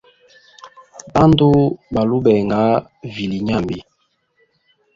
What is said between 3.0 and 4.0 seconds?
vilye nyambi.